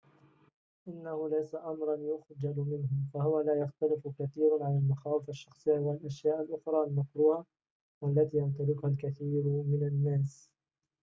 [0.87, 6.83] إنه ليس أمراً يُخجل منه فهو لا يختلف كثيراُ عن المخاوف الشخصية و الأشياء الأخرى
[6.87, 7.45] المكروهة
[8.01, 10.49] و التي يمتلكها الكثير من الناس